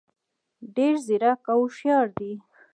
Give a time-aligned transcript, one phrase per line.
[0.75, 2.31] ډېر ځیرک او هوښیار دي.